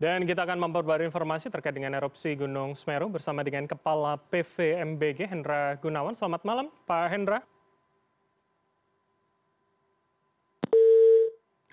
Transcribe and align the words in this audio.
Dan 0.00 0.24
kita 0.24 0.48
akan 0.48 0.64
memperbarui 0.64 1.04
informasi 1.12 1.52
terkait 1.52 1.76
dengan 1.76 1.92
erupsi 1.92 2.32
Gunung 2.32 2.72
Semeru 2.72 3.12
bersama 3.12 3.44
dengan 3.44 3.68
Kepala 3.68 4.16
PVMBG 4.32 5.28
Hendra 5.28 5.76
Gunawan. 5.76 6.16
Selamat 6.16 6.40
malam, 6.40 6.72
Pak 6.88 7.04
Hendra. 7.12 7.44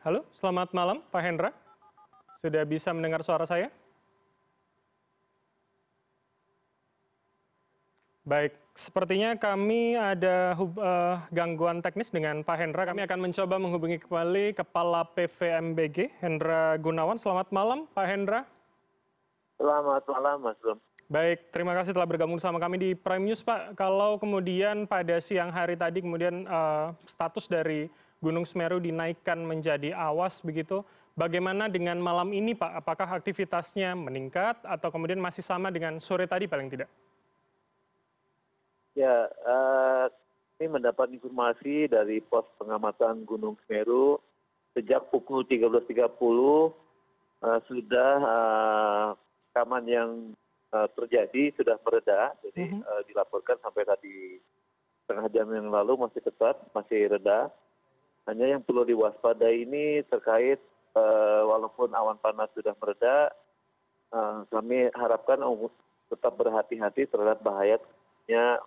Halo, 0.03 0.27
selamat 0.35 0.75
malam, 0.75 0.99
Pak 1.07 1.23
Hendra. 1.23 1.55
Sudah 2.35 2.67
bisa 2.67 2.91
mendengar 2.91 3.23
suara 3.23 3.47
saya? 3.47 3.71
Baik, 8.27 8.59
sepertinya 8.75 9.39
kami 9.39 9.95
ada 9.95 10.51
uh, 10.59 11.15
gangguan 11.31 11.79
teknis 11.79 12.11
dengan 12.11 12.43
Pak 12.43 12.59
Hendra. 12.59 12.83
Kami 12.83 13.07
akan 13.07 13.23
mencoba 13.23 13.55
menghubungi 13.55 14.03
kembali 14.03 14.51
Kepala 14.51 15.07
PVMBG, 15.15 16.11
Hendra 16.19 16.75
Gunawan. 16.75 17.15
Selamat 17.15 17.47
malam, 17.55 17.87
Pak 17.95 18.03
Hendra. 18.03 18.43
Selamat 19.55 20.03
malam, 20.11 20.43
Mas 20.43 20.59
Bram. 20.59 20.75
Baik, 21.07 21.55
terima 21.55 21.71
kasih 21.71 21.95
telah 21.95 22.03
bergabung 22.03 22.35
sama 22.35 22.59
kami 22.59 22.75
di 22.75 22.89
Prime 22.99 23.31
News, 23.31 23.47
Pak. 23.47 23.79
Kalau 23.79 24.19
kemudian 24.19 24.83
pada 24.91 25.23
siang 25.23 25.47
hari 25.47 25.79
tadi 25.79 26.03
kemudian 26.03 26.43
uh, 26.51 26.91
status 27.07 27.47
dari 27.47 27.87
Gunung 28.19 28.43
Semeru 28.43 28.83
dinaikkan 28.83 29.39
menjadi 29.39 29.95
awas 29.95 30.43
begitu, 30.43 30.83
bagaimana 31.15 31.71
dengan 31.71 31.95
malam 31.95 32.35
ini, 32.35 32.51
Pak? 32.51 32.83
Apakah 32.83 33.07
aktivitasnya 33.23 33.95
meningkat 33.95 34.59
atau 34.67 34.91
kemudian 34.91 35.15
masih 35.15 35.47
sama 35.47 35.71
dengan 35.71 35.95
sore 36.03 36.27
tadi 36.27 36.43
paling 36.43 36.67
tidak? 36.67 36.91
Ya, 38.97 39.29
uh, 39.29 40.09
ini 40.57 40.73
mendapat 40.73 41.13
informasi 41.13 41.85
dari 41.85 42.17
pos 42.17 42.49
pengamatan 42.57 43.29
Gunung 43.29 43.53
Semeru. 43.61 44.17
Sejak 44.73 45.13
pukul 45.13 45.45
13.30 45.45 45.85
uh, 45.85 46.73
eh, 47.45 47.59
sudah 47.69 48.13
uh, 48.25 49.07
rekaman 49.53 49.85
yang 49.85 50.09
uh, 50.73 50.89
terjadi 50.97 51.53
sudah 51.53 51.77
mereda, 51.85 52.33
jadi 52.41 52.73
uh, 52.81 53.01
dilaporkan 53.05 53.61
sampai 53.61 53.85
tadi 53.85 54.41
setengah 55.05 55.29
jam 55.29 55.45
yang 55.53 55.69
lalu 55.69 55.97
masih 56.01 56.21
tetap 56.25 56.65
masih 56.73 57.05
reda. 57.05 57.53
Hanya 58.25 58.57
yang 58.57 58.65
perlu 58.65 58.81
diwaspadai 58.81 59.61
ini 59.61 60.01
terkait 60.09 60.57
uh, 60.97 61.45
walaupun 61.45 61.93
awan 61.93 62.17
panas 62.17 62.49
sudah 62.57 62.73
mereda, 62.81 63.29
uh, 64.09 64.41
kami 64.49 64.89
harapkan 64.97 65.37
tetap 66.09 66.33
berhati-hati 66.33 67.05
terhadap 67.13 67.45
bahaya 67.45 67.77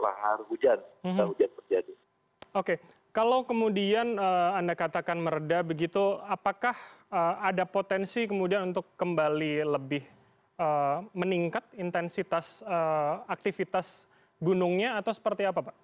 lahar 0.00 0.41
hujan 0.48 0.80
mm-hmm. 1.05 1.27
hujan 1.36 1.50
terjadi. 1.64 1.92
Oke, 2.56 2.75
kalau 3.11 3.44
kemudian 3.44 4.17
uh, 4.17 4.56
Anda 4.56 4.78
katakan 4.78 5.20
mereda 5.20 5.61
begitu, 5.67 6.19
apakah 6.25 6.75
uh, 7.12 7.42
ada 7.44 7.67
potensi 7.69 8.25
kemudian 8.25 8.72
untuk 8.72 8.86
kembali 8.97 9.67
lebih 9.67 10.02
uh, 10.58 11.05
meningkat 11.12 11.67
intensitas 11.77 12.64
uh, 12.64 13.22
aktivitas 13.27 14.06
gunungnya 14.41 14.97
atau 14.97 15.12
seperti 15.12 15.44
apa, 15.44 15.70
Pak? 15.70 15.77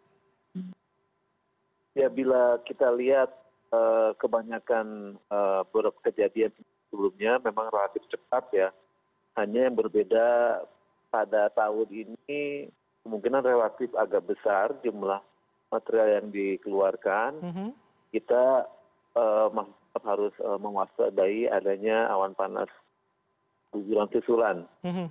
Ya, 1.97 2.09
bila 2.13 2.61
kita 2.65 2.93
lihat 2.93 3.33
uh, 3.73 4.13
kebanyakan 4.21 5.17
uh, 5.33 5.65
beberapa 5.69 5.97
kejadian 6.09 6.53
sebelumnya 6.89 7.41
memang 7.41 7.69
relatif 7.73 8.05
cepat 8.09 8.45
ya. 8.53 8.69
Hanya 9.37 9.69
yang 9.69 9.77
berbeda 9.77 10.61
pada 11.13 11.53
tahun 11.53 11.89
ini 11.93 12.73
kemungkinan 13.07 13.47
relatif 13.47 13.95
agak 13.95 14.27
besar 14.27 14.75
jumlah 14.83 15.23
material 15.71 16.09
yang 16.19 16.27
dikeluarkan 16.35 17.31
mm-hmm. 17.39 17.69
kita 18.11 18.67
uh, 19.15 19.49
harus 20.03 20.35
uh, 20.43 20.59
mewaspadai 20.59 21.47
adanya 21.47 22.11
awan 22.11 22.35
panas 22.35 22.69
guguran 23.71 24.11
susulan. 24.11 24.57
Mm-hmm. 24.83 25.09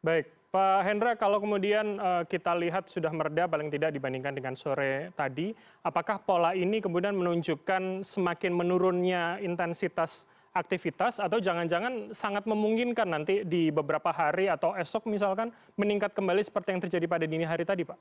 Baik, 0.00 0.32
Pak 0.48 0.80
Hendra, 0.82 1.12
kalau 1.20 1.38
kemudian 1.38 2.00
uh, 2.00 2.24
kita 2.24 2.56
lihat 2.56 2.88
sudah 2.88 3.12
mereda 3.12 3.44
paling 3.44 3.68
tidak 3.68 3.92
dibandingkan 3.92 4.32
dengan 4.32 4.56
sore 4.56 5.12
tadi, 5.12 5.52
apakah 5.84 6.24
pola 6.24 6.56
ini 6.56 6.80
kemudian 6.80 7.12
menunjukkan 7.14 8.00
semakin 8.00 8.52
menurunnya 8.56 9.38
intensitas 9.44 10.24
aktivitas 10.50 11.22
atau 11.22 11.38
jangan-jangan 11.38 12.10
sangat 12.10 12.42
memungkinkan 12.42 13.06
nanti 13.06 13.46
di 13.46 13.70
beberapa 13.70 14.10
hari 14.10 14.50
atau 14.50 14.74
esok 14.74 15.06
misalkan 15.06 15.54
meningkat 15.78 16.10
kembali 16.10 16.42
seperti 16.42 16.74
yang 16.74 16.82
terjadi 16.82 17.06
pada 17.06 17.24
dini 17.26 17.46
hari 17.46 17.62
tadi, 17.62 17.86
Pak? 17.86 17.98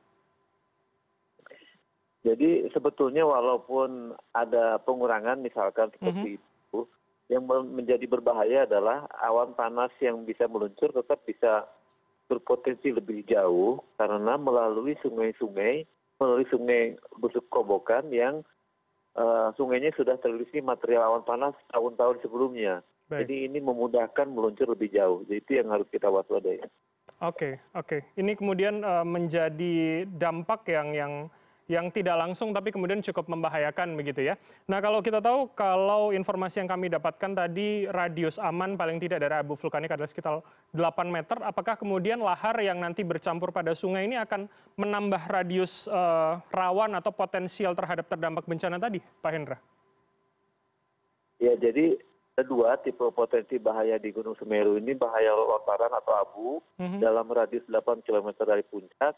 Jadi 2.26 2.68
sebetulnya 2.76 3.24
walaupun 3.24 4.12
ada 4.36 4.82
pengurangan 4.84 5.40
misalkan 5.40 5.88
seperti 5.96 6.36
mm 6.36 6.36
-hmm. 6.36 6.40
itu, 6.42 6.80
yang 7.30 7.46
menjadi 7.48 8.06
berbahaya 8.10 8.66
adalah 8.66 9.06
awan 9.24 9.54
panas 9.54 9.94
yang 10.02 10.26
bisa 10.26 10.50
meluncur 10.50 10.90
tetap 10.92 11.22
bisa 11.24 11.70
berpotensi 12.28 12.94
lebih 12.94 13.26
jauh 13.26 13.82
karena 13.98 14.36
melalui 14.38 14.98
sungai-sungai, 15.02 15.86
melalui 16.22 16.46
sungai 16.50 16.98
busuk 17.18 17.46
kobokan 17.50 18.10
yang 18.14 18.42
uh, 19.20 19.52
sungainya 19.60 19.92
sudah 19.94 20.16
terisi 20.18 20.64
material 20.64 21.12
awan 21.12 21.24
panas 21.28 21.56
tahun-tahun 21.76 22.24
sebelumnya. 22.24 22.80
Baik. 23.12 23.26
Jadi 23.26 23.36
ini 23.52 23.60
memudahkan 23.60 24.28
meluncur 24.30 24.70
lebih 24.72 24.94
jauh. 24.96 25.26
Jadi 25.28 25.38
itu 25.42 25.52
yang 25.60 25.74
harus 25.74 25.90
kita 25.92 26.08
waspadai. 26.08 26.62
Oke, 26.62 26.70
okay, 27.20 27.54
oke. 27.74 27.88
Okay. 27.90 28.02
Ini 28.22 28.38
kemudian 28.38 28.86
uh, 28.86 29.02
menjadi 29.04 30.06
dampak 30.06 30.70
yang 30.70 30.94
yang 30.94 31.14
yang 31.70 31.94
tidak 31.94 32.18
langsung 32.18 32.50
tapi 32.50 32.74
kemudian 32.74 32.98
cukup 33.06 33.30
membahayakan 33.30 33.94
begitu 33.94 34.26
ya. 34.26 34.36
Nah 34.66 34.82
kalau 34.82 35.06
kita 35.06 35.22
tahu 35.22 35.54
kalau 35.54 36.10
informasi 36.10 36.66
yang 36.66 36.70
kami 36.70 36.90
dapatkan 36.90 37.38
tadi 37.38 37.86
radius 37.86 38.42
aman 38.42 38.74
paling 38.74 38.98
tidak 38.98 39.22
dari 39.22 39.38
abu 39.38 39.54
vulkanik 39.54 39.94
adalah 39.94 40.10
sekitar 40.10 40.42
8 40.74 40.82
meter, 41.06 41.38
apakah 41.46 41.78
kemudian 41.78 42.18
lahar 42.26 42.58
yang 42.58 42.82
nanti 42.82 43.06
bercampur 43.06 43.54
pada 43.54 43.78
sungai 43.78 44.10
ini 44.10 44.18
akan 44.18 44.50
menambah 44.82 45.30
radius 45.30 45.86
uh, 45.86 46.42
rawan 46.50 46.98
atau 46.98 47.14
potensial 47.14 47.78
terhadap 47.78 48.10
terdampak 48.10 48.50
bencana 48.50 48.82
tadi, 48.82 48.98
Pak 49.22 49.32
Hendra? 49.32 49.58
Ya 51.38 51.54
jadi 51.54 52.02
ada 52.34 52.48
dua 52.50 52.82
tipe 52.82 53.04
potensi 53.14 53.62
bahaya 53.62 54.02
di 54.02 54.10
Gunung 54.10 54.34
Semeru 54.42 54.80
ini 54.80 54.98
bahaya 54.98 55.38
lontaran 55.38 55.92
atau 55.92 56.14
abu 56.18 56.48
mm 56.82 56.88
-hmm. 56.88 57.00
dalam 57.04 57.28
radius 57.30 57.68
8 57.70 58.02
km 58.02 58.32
dari 58.42 58.64
puncak 58.64 59.14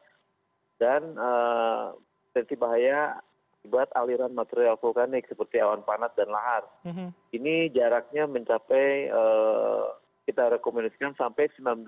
dan 0.81 1.13
uh, 1.15 1.93
potensi 2.31 2.55
bahaya 2.55 3.19
akibat 3.61 3.91
aliran 3.93 4.31
material 4.31 4.79
vulkanik 4.79 5.27
seperti 5.27 5.59
awan 5.59 5.83
panas 5.83 6.15
dan 6.15 6.31
lahar. 6.31 6.63
Mm-hmm. 6.87 7.07
Ini 7.35 7.55
jaraknya 7.75 8.23
mencapai 8.25 9.11
uh, 9.11 9.99
kita 10.23 10.55
rekomendasikan 10.55 11.11
sampai 11.19 11.51
19 11.59 11.83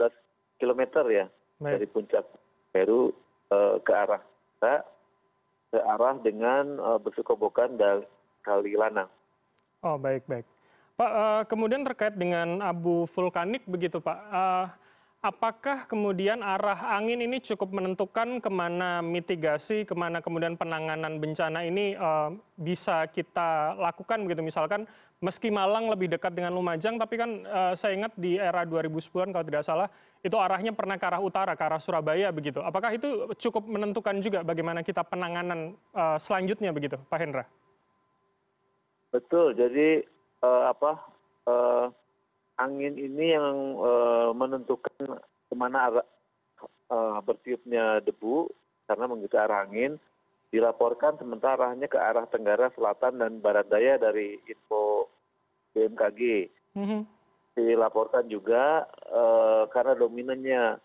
km 0.60 0.82
ya 1.08 1.32
baik. 1.64 1.80
dari 1.80 1.88
puncak 1.88 2.28
Peru 2.76 3.16
uh, 3.56 3.80
ke 3.80 3.92
arah 3.96 4.22
ke 4.60 5.80
arah 5.80 6.16
dengan 6.20 6.78
uh, 6.78 7.00
bersukobokan 7.00 7.80
dan 7.80 8.04
kali 8.44 8.76
lanang. 8.76 9.08
Oh 9.80 9.96
baik 9.96 10.28
baik. 10.28 10.44
Pak, 10.94 11.50
kemudian 11.50 11.82
terkait 11.82 12.14
dengan 12.14 12.62
abu 12.62 13.10
vulkanik 13.10 13.66
begitu 13.66 13.98
Pak. 13.98 14.20
Apakah 15.24 15.88
kemudian 15.88 16.44
arah 16.44 17.00
angin 17.00 17.24
ini 17.24 17.40
cukup 17.40 17.72
menentukan 17.72 18.44
ke 18.44 18.50
mana 18.52 19.00
mitigasi, 19.00 19.88
ke 19.88 19.96
mana 19.96 20.20
kemudian 20.20 20.60
penanganan 20.60 21.16
bencana 21.16 21.64
ini 21.64 21.96
uh, 21.96 22.36
bisa 22.60 23.08
kita 23.08 23.72
lakukan 23.80 24.20
begitu 24.28 24.44
misalkan 24.44 24.84
meski 25.24 25.48
Malang 25.48 25.88
lebih 25.88 26.12
dekat 26.12 26.36
dengan 26.36 26.52
Lumajang 26.52 27.00
tapi 27.00 27.16
kan 27.16 27.40
uh, 27.48 27.72
saya 27.72 27.96
ingat 27.96 28.12
di 28.20 28.36
era 28.36 28.68
2010-an 28.68 29.32
kalau 29.32 29.48
tidak 29.48 29.64
salah 29.64 29.88
itu 30.20 30.36
arahnya 30.36 30.76
pernah 30.76 31.00
ke 31.00 31.08
arah 31.08 31.24
utara 31.24 31.56
ke 31.56 31.64
arah 31.64 31.80
Surabaya 31.80 32.28
begitu. 32.36 32.60
Apakah 32.60 32.92
itu 32.92 33.32
cukup 33.40 33.64
menentukan 33.64 34.20
juga 34.20 34.44
bagaimana 34.44 34.84
kita 34.84 35.08
penanganan 35.08 35.80
uh, 35.96 36.20
selanjutnya 36.20 36.76
begitu 36.76 37.00
Pak 37.08 37.20
Hendra? 37.24 37.48
Betul. 39.08 39.56
Jadi 39.56 40.04
uh, 40.44 40.68
apa 40.68 40.92
uh, 41.48 41.88
angin 42.58 42.96
ini 42.98 43.34
yang 43.34 43.78
uh, 43.82 44.30
menentukan 44.36 45.22
ke 45.50 45.54
mana 45.58 45.90
arah 45.90 46.08
uh, 46.94 47.20
bertiupnya 47.26 48.02
debu 48.06 48.50
karena 48.86 49.06
mengikuti 49.10 49.38
arah 49.38 49.66
angin 49.66 49.98
dilaporkan 50.54 51.18
sementara 51.18 51.74
arahnya 51.74 51.90
ke 51.90 51.98
arah 51.98 52.30
tenggara 52.30 52.70
selatan 52.78 53.18
dan 53.18 53.42
barat 53.42 53.66
daya 53.74 53.98
dari 53.98 54.38
info 54.46 55.10
BMKG. 55.74 56.22
Mm-hmm. 56.78 57.02
Dilaporkan 57.58 58.30
juga 58.30 58.86
uh, 59.10 59.66
karena 59.74 59.98
dominannya 59.98 60.78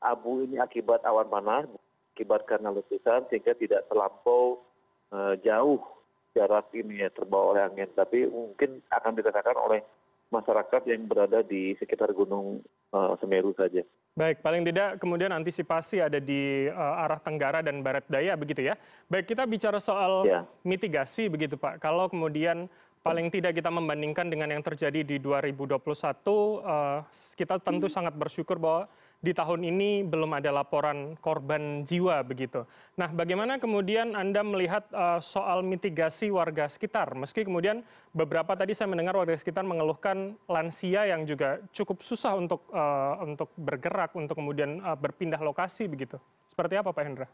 abu 0.00 0.48
ini 0.48 0.56
akibat 0.56 1.04
awan 1.04 1.28
panas, 1.28 1.68
akibat 2.16 2.48
karena 2.48 2.72
letusan 2.72 3.28
sehingga 3.28 3.52
tidak 3.60 3.84
terlampau 3.92 4.64
uh, 5.12 5.36
jauh 5.44 5.84
jarak 6.32 6.72
ini 6.72 7.04
ya 7.04 7.12
terbawa 7.12 7.56
oleh 7.56 7.62
angin, 7.68 7.90
tapi 7.92 8.24
mungkin 8.24 8.80
akan 8.88 9.12
dirasakan 9.20 9.58
oleh 9.60 9.80
masyarakat 10.30 10.82
yang 10.86 11.04
berada 11.10 11.42
di 11.42 11.74
sekitar 11.76 12.14
Gunung 12.14 12.62
uh, 12.94 13.14
Semeru 13.18 13.50
saja. 13.58 13.82
Baik, 14.14 14.42
paling 14.42 14.62
tidak 14.66 14.98
kemudian 15.02 15.30
antisipasi 15.30 16.02
ada 16.02 16.18
di 16.18 16.70
uh, 16.70 17.02
arah 17.04 17.18
Tenggara 17.22 17.62
dan 17.62 17.82
Barat 17.82 18.06
Daya 18.06 18.34
begitu 18.38 18.62
ya. 18.62 18.78
Baik, 19.10 19.30
kita 19.30 19.46
bicara 19.46 19.78
soal 19.82 20.26
ya. 20.26 20.46
mitigasi 20.62 21.26
begitu 21.26 21.58
Pak. 21.58 21.82
Kalau 21.82 22.06
kemudian 22.10 22.70
paling 23.00 23.32
tidak 23.32 23.58
kita 23.58 23.70
membandingkan 23.72 24.30
dengan 24.30 24.50
yang 24.54 24.62
terjadi 24.62 25.02
di 25.02 25.16
2021, 25.18 25.78
uh, 25.78 27.02
kita 27.34 27.58
tentu 27.62 27.86
sangat 27.90 28.14
bersyukur 28.14 28.58
bahwa 28.58 28.86
di 29.20 29.36
tahun 29.36 29.68
ini 29.68 30.08
belum 30.08 30.32
ada 30.32 30.48
laporan 30.48 31.12
korban 31.20 31.84
jiwa 31.84 32.24
begitu. 32.24 32.64
Nah, 32.96 33.12
bagaimana 33.12 33.60
kemudian 33.60 34.16
Anda 34.16 34.40
melihat 34.40 34.88
uh, 34.96 35.20
soal 35.20 35.60
mitigasi 35.60 36.32
warga 36.32 36.64
sekitar? 36.72 37.12
Meski 37.12 37.44
kemudian 37.44 37.84
beberapa 38.16 38.56
tadi 38.56 38.72
saya 38.72 38.88
mendengar 38.88 39.20
warga 39.20 39.36
sekitar 39.36 39.60
mengeluhkan 39.60 40.40
lansia 40.48 41.04
yang 41.04 41.28
juga 41.28 41.60
cukup 41.68 42.00
susah 42.00 42.32
untuk 42.32 42.64
uh, 42.72 43.20
untuk 43.20 43.52
bergerak, 43.60 44.16
untuk 44.16 44.40
kemudian 44.40 44.80
uh, 44.80 44.96
berpindah 44.96 45.40
lokasi 45.44 45.84
begitu. 45.84 46.16
Seperti 46.48 46.80
apa 46.80 46.88
Pak 46.88 47.04
Hendra? 47.04 47.28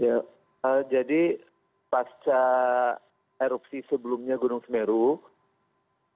Ya, 0.00 0.24
uh, 0.64 0.82
jadi 0.88 1.36
pasca 1.92 2.42
erupsi 3.36 3.84
sebelumnya 3.92 4.40
gunung 4.40 4.64
semeru 4.64 5.20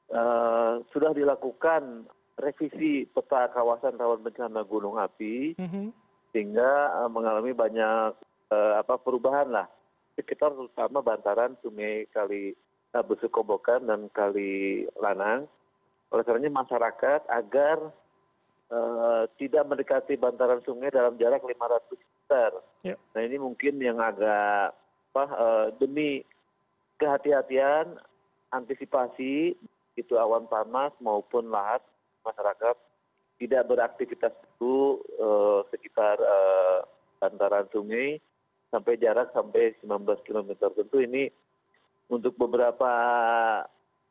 uh, 0.09 0.81
sudah 0.97 1.13
dilakukan 1.13 2.09
revisi 2.37 3.09
peta 3.09 3.49
kawasan 3.51 3.97
rawan 3.97 4.21
bencana 4.21 4.61
gunung 4.69 5.01
api 5.01 5.57
mm-hmm. 5.57 5.87
sehingga 6.33 7.01
uh, 7.01 7.09
mengalami 7.09 7.57
banyak 7.57 8.13
uh, 8.53 8.75
apa 8.77 9.01
perubahan 9.01 9.49
lah 9.49 9.67
sekitar 10.17 10.53
terutama 10.53 11.01
bantaran 11.01 11.57
sungai 11.61 12.09
kali 12.13 12.53
uh, 12.93 13.05
Besukobokan 13.05 13.89
dan 13.89 14.09
kali 14.13 14.85
Lanang 15.01 15.49
oleh 16.13 16.23
karenanya 16.23 16.63
masyarakat 16.63 17.21
agar 17.29 17.79
uh, 18.71 19.25
tidak 19.37 19.67
mendekati 19.67 20.15
bantaran 20.15 20.63
sungai 20.63 20.95
dalam 20.95 21.19
jarak 21.19 21.43
500 21.43 21.83
meter. 21.93 22.51
Yeah. 22.87 22.99
Nah 23.17 23.21
ini 23.27 23.37
mungkin 23.43 23.83
yang 23.83 23.99
agak 23.99 24.77
apa 25.17 25.25
uh, 25.33 25.67
demi 25.81 26.23
kehati-hatian 27.01 27.97
antisipasi 28.53 29.57
itu 29.97 30.15
awan 30.21 30.45
panas 30.47 30.93
maupun 31.01 31.49
lahat 31.49 31.81
masyarakat 32.27 32.77
tidak 33.37 33.63
beraktivitas 33.69 34.33
dulu 34.57 35.01
uh, 35.21 35.61
sekitar 35.71 36.17
uh, 36.19 36.83
bantaran 37.21 37.69
sungai 37.71 38.19
sampai 38.73 38.99
jarak 38.99 39.31
sampai 39.33 39.77
19 39.85 40.27
km. 40.27 40.51
Tentu 40.73 40.99
ini 40.99 41.31
untuk 42.11 42.35
beberapa 42.35 42.91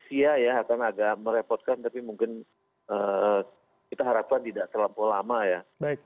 sia 0.05 0.37
ya 0.37 0.61
akan 0.61 0.79
agak 0.85 1.13
merepotkan 1.17 1.81
tapi 1.81 1.99
mungkin 1.99 2.45
uh, 2.89 3.41
kita 3.89 4.05
harapkan 4.05 4.41
tidak 4.45 4.69
terlampau 4.69 5.09
lama 5.09 5.45
ya. 5.45 5.61
Baik. 5.81 5.99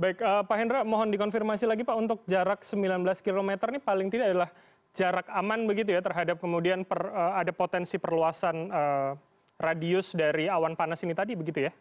Baik, 0.00 0.16
uh, 0.24 0.40
Pak 0.48 0.56
Hendra, 0.56 0.80
mohon 0.80 1.12
dikonfirmasi 1.12 1.68
lagi 1.68 1.84
Pak 1.84 1.96
untuk 1.96 2.24
jarak 2.24 2.64
19 2.64 3.04
km 3.20 3.50
ini 3.68 3.80
paling 3.84 4.08
tidak 4.08 4.32
adalah 4.32 4.50
jarak 4.96 5.28
aman 5.28 5.68
begitu 5.68 5.92
ya 5.92 6.00
terhadap 6.00 6.40
kemudian 6.40 6.88
per, 6.88 7.04
uh, 7.12 7.36
ada 7.36 7.52
potensi 7.52 8.00
perluasan 8.00 8.56
uh, 8.72 9.12
radius 9.60 10.16
dari 10.16 10.48
awan 10.48 10.72
panas 10.72 11.04
ini 11.04 11.12
tadi 11.12 11.36
begitu 11.36 11.68
ya? 11.68 11.72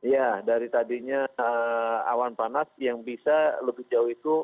Iya, 0.00 0.42
dari 0.42 0.66
tadinya 0.66 1.28
uh, 1.38 2.02
awan 2.10 2.34
panas 2.34 2.66
yang 2.80 3.06
bisa 3.06 3.60
lebih 3.62 3.86
jauh 3.86 4.10
itu 4.10 4.34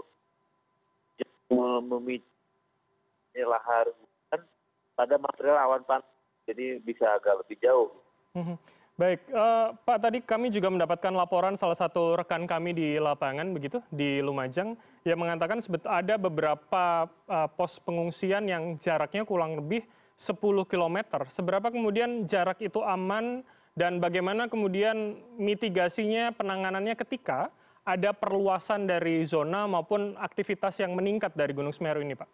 memicu 1.83 2.23
lahar 3.43 3.89
pada 4.97 5.17
material 5.21 5.59
awan 5.61 5.83
panas, 5.85 6.09
jadi 6.49 6.81
bisa 6.81 7.19
agak 7.19 7.45
lebih 7.45 7.57
jauh. 7.61 7.89
-hmm. 8.33 8.57
Baik, 8.97 9.29
uh, 9.29 9.77
Pak 9.77 10.09
tadi 10.09 10.25
kami 10.25 10.49
juga 10.49 10.73
mendapatkan 10.73 11.13
laporan 11.13 11.53
salah 11.53 11.77
satu 11.77 12.17
rekan 12.17 12.49
kami 12.49 12.73
di 12.73 12.89
lapangan 12.97 13.45
begitu 13.53 13.85
di 13.93 14.25
Lumajang 14.25 14.73
yang 15.05 15.21
mengatakan 15.21 15.61
ada 15.85 16.17
beberapa 16.17 17.05
uh, 17.29 17.49
pos 17.53 17.77
pengungsian 17.77 18.49
yang 18.49 18.81
jaraknya 18.81 19.29
kurang 19.29 19.61
lebih 19.61 19.85
10 20.17 20.65
km. 20.65 20.97
Seberapa 21.29 21.69
kemudian 21.69 22.25
jarak 22.25 22.59
itu 22.65 22.81
aman 22.81 23.45
dan 23.77 24.01
bagaimana 24.01 24.49
kemudian 24.49 25.21
mitigasinya 25.37 26.33
penanganannya 26.33 26.97
ketika 26.97 27.53
ada 27.87 28.17
perluasan 28.17 28.89
dari 28.89 29.21
zona 29.23 29.69
maupun 29.69 30.17
aktivitas 30.17 30.81
yang 30.81 30.97
meningkat 30.97 31.37
dari 31.37 31.53
Gunung 31.53 31.71
Semeru 31.71 32.01
ini, 32.01 32.17
Pak? 32.17 32.29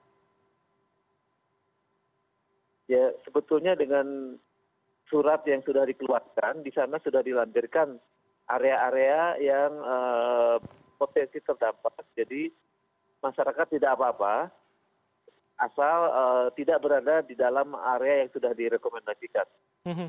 Ya, 2.87 3.11
sebetulnya 3.26 3.75
dengan 3.75 4.38
surat 5.11 5.44
yang 5.44 5.61
sudah 5.61 5.85
dikeluarkan 5.85 6.64
di 6.64 6.73
sana 6.73 6.96
sudah 7.02 7.20
dilampirkan 7.20 8.00
area-area 8.49 9.37
yang 9.43 9.70
uh, 9.82 10.56
potensi 10.96 11.43
terdampak. 11.43 12.00
Jadi 12.17 12.49
masyarakat 13.20 13.67
tidak 13.76 13.99
apa-apa 13.99 14.62
asal 15.60 15.99
uh, 16.10 16.46
tidak 16.56 16.78
berada 16.82 17.20
di 17.22 17.34
dalam 17.37 17.76
area 17.96 18.26
yang 18.26 18.31
sudah 18.32 18.52
direkomendasikan. 18.56 19.46
-hmm. 19.87 20.08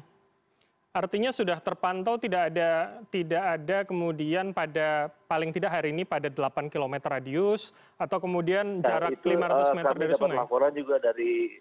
Artinya 0.94 1.34
sudah 1.34 1.58
terpantau 1.58 2.22
tidak 2.22 2.54
ada 2.54 3.02
tidak 3.10 3.42
ada 3.42 3.78
kemudian 3.82 4.54
pada 4.54 5.10
paling 5.26 5.50
tidak 5.50 5.74
hari 5.74 5.90
ini 5.90 6.06
pada 6.06 6.30
8 6.30 6.70
km 6.70 7.02
radius 7.10 7.74
atau 7.98 8.22
kemudian 8.22 8.78
nah, 8.78 8.86
jarak 8.86 9.18
itu, 9.18 9.34
500 9.34 9.42
eh, 9.42 9.74
meter 9.74 9.96
uh, 9.98 10.02
dari 10.06 10.14
sungai. 10.14 10.38
laporan 10.38 10.74
juga 10.78 11.02
dari 11.02 11.58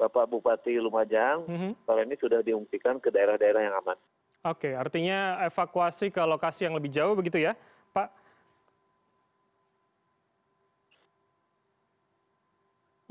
Bapak 0.00 0.24
Bupati 0.24 0.80
Lumajang, 0.80 1.44
mm 1.44 1.56
-hmm. 1.60 1.72
kalau 1.84 2.00
ini 2.00 2.16
sudah 2.16 2.40
diungsikan 2.40 2.96
ke 2.96 3.12
daerah-daerah 3.12 3.60
yang 3.60 3.76
aman. 3.76 3.94
Oke, 4.42 4.74
artinya 4.74 5.38
evakuasi 5.46 6.10
ke 6.10 6.18
lokasi 6.18 6.66
yang 6.66 6.74
lebih 6.74 6.90
jauh 6.90 7.14
begitu 7.14 7.38
ya, 7.38 7.54
Pak? 7.94 8.21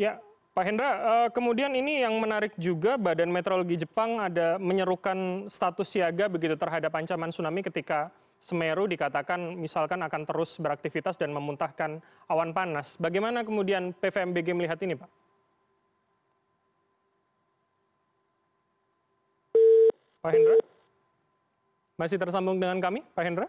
Ya, 0.02 0.18
Pak 0.58 0.66
Hendra, 0.66 0.90
uh, 0.98 1.30
kemudian 1.30 1.70
ini 1.78 2.02
yang 2.02 2.18
menarik 2.18 2.58
juga 2.58 2.98
Badan 2.98 3.30
Meteorologi 3.30 3.86
Jepang 3.86 4.18
ada 4.18 4.58
menyerukan 4.58 5.46
status 5.46 5.86
siaga 5.86 6.26
begitu 6.26 6.58
terhadap 6.58 6.90
ancaman 6.98 7.30
tsunami 7.30 7.62
ketika 7.62 8.10
Semeru 8.42 8.90
dikatakan 8.90 9.54
misalkan 9.54 10.02
akan 10.02 10.26
terus 10.26 10.58
beraktivitas 10.58 11.22
dan 11.22 11.30
memuntahkan 11.30 12.02
awan 12.26 12.50
panas. 12.50 12.98
Bagaimana 12.98 13.46
kemudian 13.46 13.94
PVMBG 13.94 14.58
melihat 14.58 14.82
ini, 14.82 14.98
Pak? 14.98 15.10
Pak 20.26 20.32
Hendra? 20.34 20.58
Masih 22.02 22.18
tersambung 22.18 22.58
dengan 22.58 22.82
kami, 22.82 23.06
Pak 23.14 23.22
Hendra? 23.22 23.46